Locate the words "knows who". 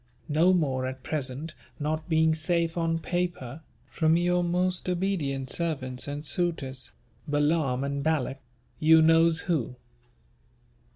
9.03-9.75